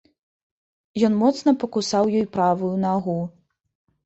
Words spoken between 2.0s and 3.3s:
ёй правую нагу.